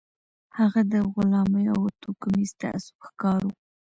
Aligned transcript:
هغه 0.57 0.81
د 0.91 0.93
غلامۍ 1.13 1.65
او 1.75 1.81
توکميز 2.01 2.51
تعصب 2.61 2.95
ښکار 3.07 3.41
و. 3.45 3.49